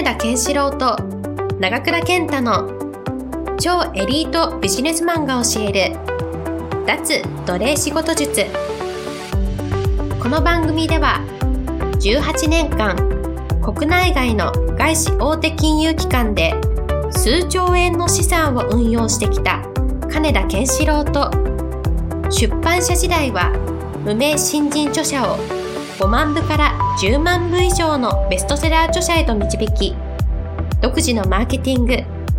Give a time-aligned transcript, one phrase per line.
[0.00, 0.96] 金田健志郎と
[1.58, 2.66] 長倉健太の
[3.58, 5.96] 超エリートビジネスマンが教える
[6.86, 8.46] 脱奴隷仕事術。
[10.18, 11.20] この番組では
[12.00, 12.96] 18年間
[13.60, 16.54] 国内外の外資大手金融機関で
[17.10, 19.62] 数兆円の資産を運用してきた
[20.10, 21.30] 金田健志郎と
[22.30, 23.50] 出版社時代は
[24.02, 25.59] 無名新人著者を
[26.00, 29.94] 5万部から10万部以上のベストセラー著者へと導き
[30.80, 31.98] 独自のマーケティング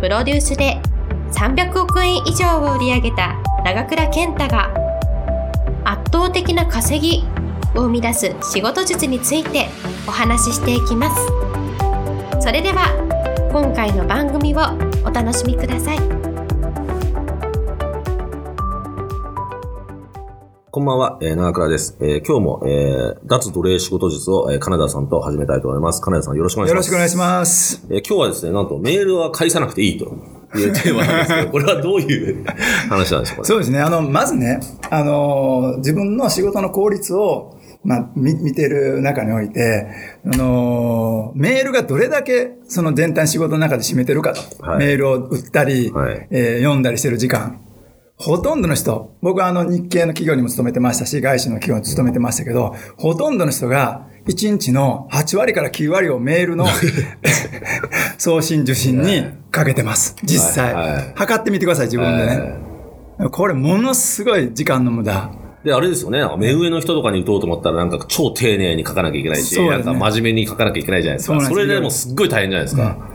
[0.00, 0.80] プロデュースで
[1.32, 4.72] 300億円以上を売り上げた長倉健太が
[5.84, 7.24] 圧倒的な稼ぎ
[7.76, 9.68] を生み出す仕事術について
[10.08, 11.26] お話ししていきます
[12.40, 12.88] それでは
[13.52, 14.60] 今回の番組を
[15.04, 16.21] お楽しみください。
[20.74, 21.98] こんばんは、えー、長倉です。
[22.00, 26.00] えー、今日も、えー、脱奴隷仕事術を、えー、金田さんと始めたいと思います。
[26.00, 26.72] 金田さんよろしくお願いします。
[26.72, 27.86] よろしくお願いします。
[27.90, 30.06] えー、今日はですね、なんとメールは返さなくていいと
[30.56, 32.46] いうテーマなんですけど、 これはどういう
[32.88, 33.80] 話なんでしょうか、そうですね。
[33.80, 37.54] あの、まずね、あのー、自分の仕事の効率を、
[37.84, 39.88] まあ、見、見てる中において、
[40.24, 44.40] あのー、メールがどれだけその全体仕事の中で占めてるかと。
[44.66, 47.60] はい、メールを打ったり、はい、えー、読んだりしてる時間。
[48.22, 56.64] ほとんどの人、僕はあの日系の企業にも勤めてましたし、外資の企業に勤めてましたけど、ほとんどの人が1日の8割から9割をメールの
[58.18, 60.14] 送信受信にかけてます。
[60.22, 60.72] 実際。
[60.72, 62.54] はいはい、測ってみてください、自分でね。
[63.32, 65.32] これものすごい時間の無駄。
[65.64, 66.24] で、あれですよね。
[66.38, 71.40] 目上の人とかに打とうと思ったら、なんか超丁寧に書かなきゃいけないし、ね、なんか真面目に書かなきゃいけないじゃないですか。
[71.40, 72.96] そそれでもすっごい大変じゃないですか。
[73.06, 73.11] うん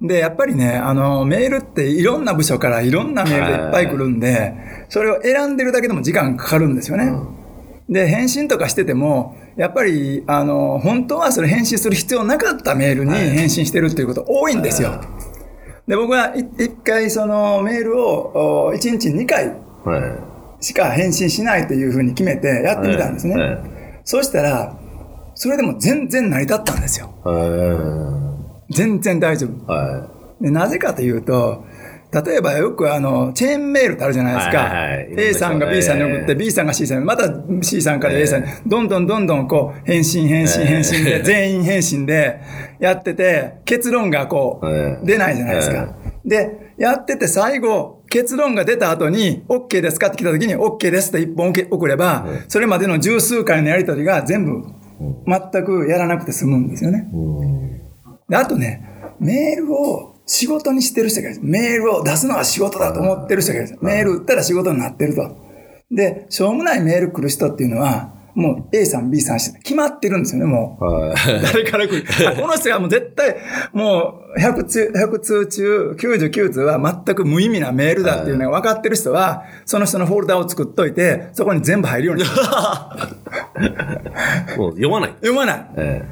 [0.00, 4.54] で、やっぱりね、あの、メールっていろんな部署からいろんなメールがいっぱい来るんで、
[4.88, 7.12] それを選んでるだけでも時間かかるんですよね。
[7.88, 15.00] で、返信とかしてても、やっぱり、あの、本当はそれ返信する必要なかったメールに返信してるっていうこと多いんですよ。
[15.88, 19.52] で、僕は一回そのメールを1日2回
[20.60, 23.34] しか返信しないというふうに決めてやってみたんですね。
[24.04, 24.78] そうしたら、
[25.34, 27.10] それでも全然成り立ったんですよ。
[28.70, 29.72] 全然大丈夫。
[29.72, 30.08] は
[30.40, 31.64] い、でなぜかというと、
[32.10, 34.58] 例えばよくあの、チェーンメールってあるじゃないですか。
[34.58, 37.30] はいはいはい、A さんが B さんに送って、B さんが C さんに、また
[37.62, 42.40] C さんから A さんに、どんどんどんどんこう、返信返信返信で、 全員返信で
[42.80, 45.96] やってて、結論がこう、出ないじゃないですか。
[46.24, 54.64] で、やってて最後、結論が出た後に、OK ですかって来た時に、OK ですって一本送れば、それまでの十数回のやりとりが全部、
[55.26, 57.06] 全くやらなくて済むんですよね。
[58.28, 61.40] で、あとね、メールを仕事にしてる人がいる。
[61.42, 63.78] メールを出すのが仕事だと思ってる人がいる。
[63.80, 65.36] メール打ったら仕事になってると。
[65.90, 70.84] で、しょうもないメール来る人っていうのは、もう A さん、B さん決まってるんですよね、もう。
[71.42, 72.04] 誰から来る？
[72.40, 73.36] この人がもう絶対、
[73.72, 82.22] もう100通 ,100 通中99通は全く無意味なメールだっていうのが分かってる人は、その人のフォルダを作っといて、そこに全部入るように。
[84.56, 85.10] もう読まない。
[85.14, 85.66] 読まない。
[85.76, 86.04] え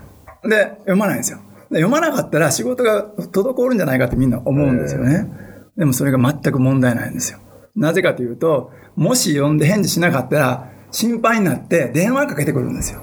[0.43, 1.39] ー、で、読まないんですよ。
[1.71, 5.29] 読まなかったら仕事が滞るんじゃないかってみんな思うんですよね。
[5.77, 7.39] でもそれが全く問題ないんですよ。
[7.75, 13.01] なぜかというと、もし読んで返事しなかったら、心配になって電話かけてくるんですよ。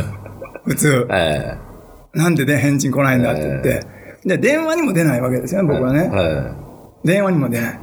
[0.64, 1.06] 普通。
[1.10, 3.82] えー、なんでで返事来ないんだって言って。
[4.24, 6.10] で、電話にも出ないわけですよね、僕はね。
[7.04, 7.80] 電話にも出ない。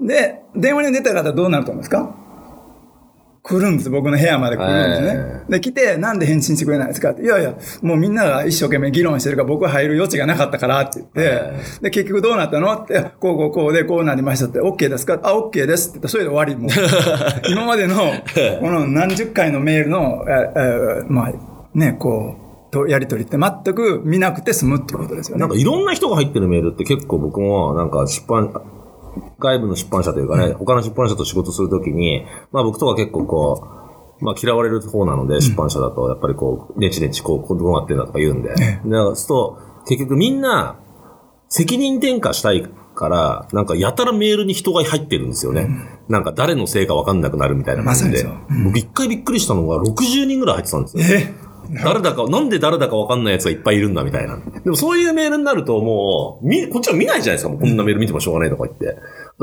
[0.00, 2.14] で、電話に出た方どうなると思うんですか？
[3.44, 3.90] 来るんです。
[3.90, 5.42] 僕の部屋まで来るんですね。
[5.48, 7.22] で、来て、なんで返信してくれないですかって。
[7.22, 11.52] いやいや、もうみんなが一生懸命議論してるから僕は入る余地がなかったからって言って、
[11.82, 15.18] で、結局どうなったのって、こうこうこうでこうなりましたって、OK ですか？
[15.24, 16.56] あ、OK ですって言ったら、それで終わり。
[16.56, 16.70] もう
[17.50, 17.94] 今までの、
[18.60, 21.32] この何十回のメールの、ええまあ、
[21.74, 22.36] ね、こ
[22.70, 25.40] う、とやりとりって全く見なくて済むってことですよね。
[25.40, 28.50] なんかいろんな人が入ってるメールって結構僕もなんか出版、
[29.38, 33.68] 外部の出版社というかね、うん、他の出版社と仕事するときに、まあ僕とか結構こ
[34.20, 38.54] う、まあ嫌われる方なので、出版社だと、やっぱりこう、ネチネチこう、こうどうなってんだとか言うんで。
[38.54, 40.78] ね、だからすと、結局みんな、
[41.48, 45.62] 責任転嫁したいから、なんかやたらメールに人が入ってるんですよね。
[45.62, 48.26] うん、なんか誰のせいかわかんなくなるみたいな感じで。
[48.64, 51.04] 僕一回びっくりしたのが60人ぐらい入ってたんですよ。
[51.04, 51.51] え
[51.84, 54.38] 誰だか、なんで誰だかわかんない奴がいっぱいいるんだみたいな。
[54.64, 57.50] でもそういうメールになるともう、み、こっちは見ないじゃないですか。
[57.50, 58.98] もうこんなメール見てもしょうがないとか言って。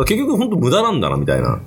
[0.06, 1.62] 結局本当無駄なんだなみたいな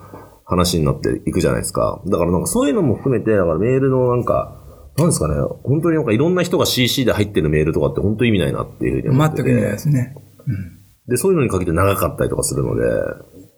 [0.44, 2.02] 話になっていくじゃないですか。
[2.06, 4.58] だからなんかそういうのも含めて、だからメールのなんか、
[4.98, 5.34] なんですかね、
[5.64, 9.42] 本当になんかいろんな人が CC で入ってるメールとかって本当意味ないなっていうふうに思ってて。
[9.42, 10.14] 全く意味ないですね。
[10.46, 12.82] うん、で、そういうのにかけて長かったりとかするので、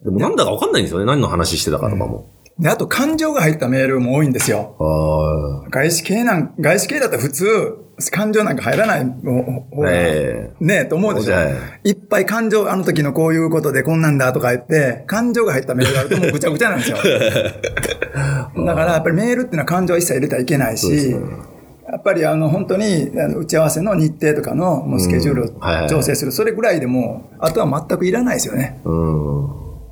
[0.05, 1.07] でもなんだかわかんないんですよね。
[1.07, 2.31] 何の話してたかとかも。
[2.59, 4.77] で、あと感情が入ったメールも多いんですよ。
[4.79, 7.79] あ外資系なん、外資系だったら普通、
[8.13, 11.35] 感情なんか入らない方が、えねえ、と思うでしょ？
[11.35, 11.45] は
[11.85, 11.91] い。
[11.91, 16.97] いっぱい感情、あの時のこういうことでこんなんだとか言って、感情が入ったメールがあるともうぐちゃぐちゃなんですよ。
[18.67, 28.81] だからやっぱりメールっていうのは感情は一切入れてはいけないし、やっぱりあの本当に打ち合わせの日程とかのもうスケジュールを調整する、それぐらいでもう、あとは全くいらないですよね。
[28.85, 29.45] うん。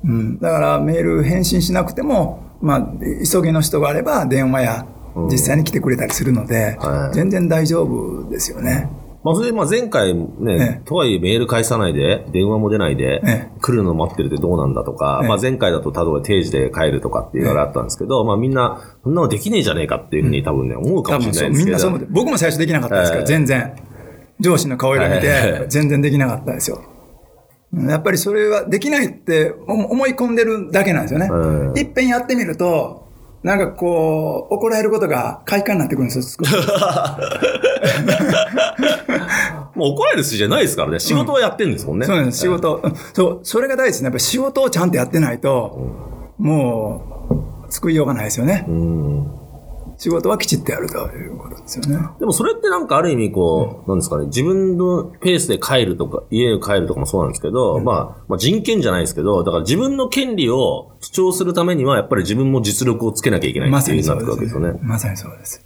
[0.03, 2.93] うん、だからメール返信しなくても、まあ、
[3.29, 4.87] 急ぎの人があれば電話や
[5.29, 7.15] 実際に来てくれたりするので、はい。
[7.15, 8.89] 全然大丈夫ですよね。
[9.23, 10.81] まあ、それで、まあ、前回ね、ええ。
[10.85, 15.27] とはいえメール返さないで、電話も出ないで、え来るの待ってるってどうなんだとか、ええ。
[15.29, 21.65] まあ、前回だと例えば定時で帰るとかっていうのがあったんですけど、まあ、みんな、そんなのできねえじゃねえかっていうふうに多分ね、思うかもしれないですけど。
[21.65, 23.27] みんなそう思って、僕も最初できなかったですから、ええ。
[23.27, 23.73] 全然。
[24.39, 25.21] 上司の顔色見はい。
[25.21, 26.81] て、全然できなかったですよ。
[27.73, 31.27] やっぱりそれはできないって思思い込んでるだけなんですよね。
[31.31, 33.07] うんいっぺんやってみると、
[33.41, 36.47] なんかこう、怒られることが快感になってくるんですよ。
[39.75, 40.99] もう怒られる筋じゃないですからね。
[40.99, 42.05] 仕事はやってるんですもんね。
[42.05, 42.79] そうなんです、仕事。
[42.83, 44.05] うんそう、それが大事ですね。
[44.05, 45.79] やっぱり仕事をちゃんとやってないと、
[46.37, 47.01] も
[47.67, 48.65] う、救いようがないですよね。
[48.67, 49.42] うん。
[50.03, 52.09] 仕事はきちっとやるということですよね。
[52.19, 64.77] でもそれってなんかある意味こう、なんですかね、自分のペースで帰るとか、家に帰るとかもそうなんですけど、まあ、まあ人権じゃないですけど、だから自分の権利を主張するためには、やっぱり自分も実力をつけなきゃいけないっていうなってわけですよね。
[64.81, 65.65] まさにそうです。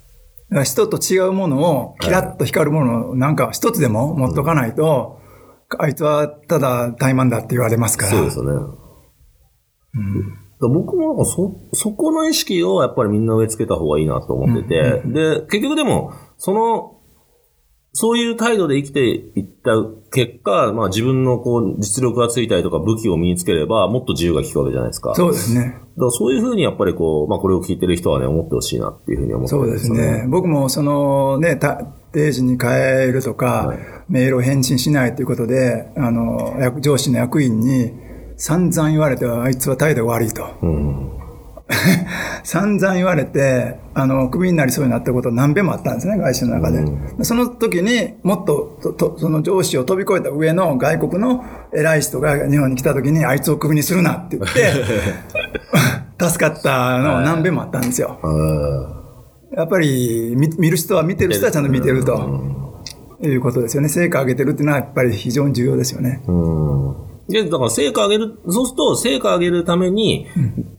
[0.50, 5.18] だから人と違うものを、キラッと光るものをなんか一つでも持っとかないと、
[5.80, 8.12] あいつはただ怠慢だって言われますから。
[8.12, 8.54] そうですよね。
[8.54, 16.94] だから僕もなんかそ、そこの意識をやっぱりみんな植え付けた方がいいなと思ってて、で、結局でも、その、
[17.94, 19.71] そういう態度で生きていった
[20.12, 25.15] 結果、まあ自分のこう実力がついたりとか武器を身につければもっと自由が利くわけじゃないですか。
[25.15, 25.62] そうですね。
[25.62, 30.27] だからそういうふうにやっぱりこう、まあこれを聞いてる人はね、思ってほしいなっていうふうに思ってそうですね。
[30.30, 31.75] 僕もそのね、た
[32.12, 32.68] 定時に帰
[33.12, 37.92] るとか、はいメールを返信しないということで、あの、役上司の役員に
[38.38, 40.48] 散々言われて、あいつは態度が悪いと。
[40.62, 41.12] うん。
[42.44, 46.86] 散々言われて、あの、クビになりそうになったこと何遍もあったんですね、会社の中で。
[47.24, 51.44] その時にもっととと、その上司を飛び越えた上の外国の
[51.74, 54.72] 偉い人が日本に来た時に、あいつをクビにするなって言って、
[56.24, 58.18] 助かったの何遍もあったんですよ。
[59.51, 62.68] やっぱり見見る人は見てる人はちゃんと見てると。
[63.19, 63.90] いうことですよね。
[63.90, 66.22] 成果上げてるっていうのはやっぱり非常に重要ですよね。
[66.28, 67.06] うん。
[67.29, 70.27] で、だから成果上げる、そうすると成果上げるために、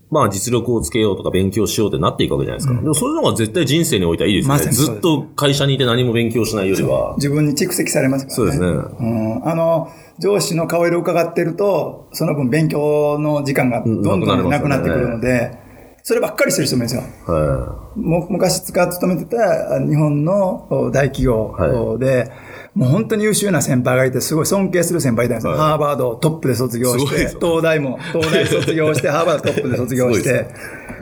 [0.09, 2.81] まあ実力をつけようとか勉強しようってなっていくわけじゃないですか。
[2.81, 4.65] でもそういうのが絶対人生においてはいいですよね。
[4.65, 7.13] まずっと会社にいて何も勉強しないよりは。
[7.17, 8.35] 自分に蓄積されますからね。
[8.35, 8.67] そうですね。
[8.67, 15.57] うん、あの、上司の顔色を伺ってると、その分勉強の時間がどんどんなくなってくるので、
[16.03, 17.33] そればっかりしてる人もいるんですよ。
[17.33, 22.31] はも昔使っ勤めてた日本の大企業で、
[22.73, 25.53] もう本当に優秀な先輩がいて、すごい尊敬する先輩いたんですよ。
[25.53, 30.47] はいハーバードをトップで卒業して東大も、東大卒業して、 ハーバードトップで卒業して、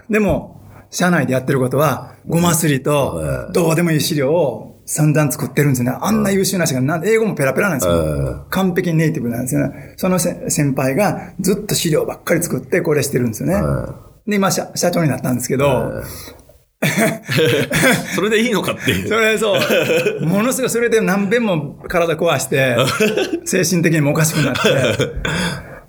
[0.09, 5.97] でも、社内でやってることは、ごますりとは、いどうでもいい資料を散々作ってるんですよね。
[5.99, 7.93] あんな優秀な人がなん、英語もペラペラなんですよ。
[7.93, 9.93] は完璧にネイティブなんですよね。
[9.97, 13.55] そのせ先輩がずっと資料ばっかり作ってこれしてるんですよね。
[13.55, 16.46] はで、今社、社長になったんですけど、い。
[18.15, 19.07] それでいいのかっていう。
[19.07, 19.59] それそう、
[20.25, 22.77] ものすごいそれで何遍も体壊して、
[23.45, 24.59] 精神的にもおかしくなって、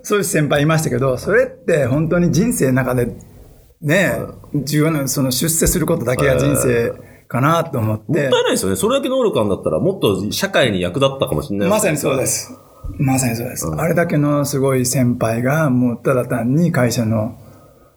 [0.03, 3.09] そういう先輩いましたけど、それって本当に人生の中で、
[3.83, 4.13] ね、
[4.55, 6.93] 重要な、その出世することだけが人生
[7.29, 7.99] かなと思っ。
[7.99, 8.77] もってたいないですよね。
[8.77, 11.69] それだけ能力あるんだったら、もっと社会に役立ったかもしれない。
[11.69, 12.27] まさにそうで。
[12.27, 12.51] す。
[12.99, 13.67] まさにそうです。
[13.77, 17.37] あれだけのすごい先輩が、もうただ単に会社の、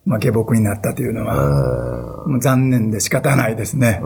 [0.05, 4.01] まあ、下僕になったというのは、もう残念で仕方ないですね。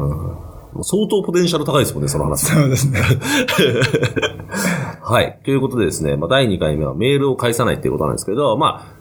[0.83, 2.47] 相当ポテンシャル高いですもんね、その話。
[2.47, 2.99] そうですね。
[5.01, 5.39] はい。
[5.45, 8.94] ということでですね、まあ、第2回目はメールを返さないっていうことなんですけど、まあ、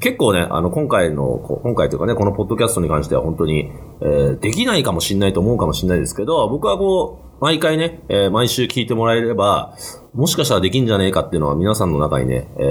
[0.00, 9.74] 結構ね、あの、今回の、今回というかね、このポッドキャストに関しては本当に、えーできないかもしれないと思うかもしれないですけど、僕はこう、毎回ね、えー毎週聞いてもらえれば、
[10.14, 12.62] もしかしたらできんじゃねえかっていうのは皆さんの中にね、え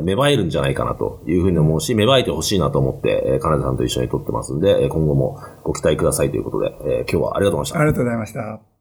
[0.00, 7.84] ー芽生えるんじゃないかなというふうに思うし、芽生えてほしいなと思って、えー、金田さんと一緒に撮ってますんで、え今後もご期待くださいということで、えー今日はありがとうございましたあ。
[7.84, 8.71] りがとうございました。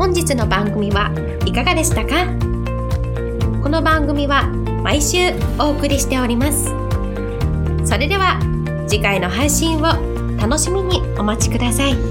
[0.00, 1.12] 本日の番組は
[1.44, 2.24] いかがでしたか？
[3.62, 4.46] この番組は
[4.82, 5.18] 毎週
[5.58, 6.70] お送りしております。
[7.84, 8.40] それでは
[8.88, 9.82] 次回の配信を
[10.40, 12.09] 楽しみにお待ちください。